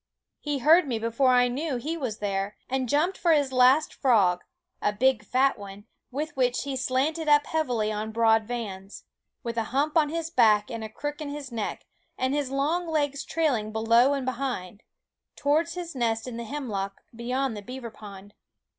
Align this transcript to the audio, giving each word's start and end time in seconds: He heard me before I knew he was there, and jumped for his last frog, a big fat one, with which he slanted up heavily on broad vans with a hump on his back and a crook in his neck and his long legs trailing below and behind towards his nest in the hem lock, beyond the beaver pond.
He 0.39 0.57
heard 0.57 0.87
me 0.87 0.97
before 0.97 1.29
I 1.29 1.47
knew 1.47 1.75
he 1.75 1.95
was 1.95 2.17
there, 2.17 2.57
and 2.67 2.89
jumped 2.89 3.19
for 3.19 3.33
his 3.33 3.51
last 3.51 3.93
frog, 3.93 4.43
a 4.81 4.91
big 4.91 5.23
fat 5.23 5.59
one, 5.59 5.85
with 6.09 6.35
which 6.35 6.63
he 6.63 6.75
slanted 6.75 7.27
up 7.29 7.45
heavily 7.45 7.91
on 7.91 8.11
broad 8.11 8.45
vans 8.45 9.03
with 9.43 9.57
a 9.57 9.65
hump 9.65 9.95
on 9.95 10.09
his 10.09 10.31
back 10.31 10.71
and 10.71 10.83
a 10.83 10.89
crook 10.89 11.21
in 11.21 11.29
his 11.29 11.51
neck 11.51 11.85
and 12.17 12.33
his 12.33 12.49
long 12.49 12.87
legs 12.87 13.23
trailing 13.23 13.71
below 13.71 14.15
and 14.15 14.25
behind 14.25 14.81
towards 15.35 15.75
his 15.75 15.93
nest 15.93 16.27
in 16.27 16.35
the 16.35 16.45
hem 16.45 16.67
lock, 16.67 17.01
beyond 17.15 17.55
the 17.55 17.61
beaver 17.61 17.91
pond. 17.91 18.33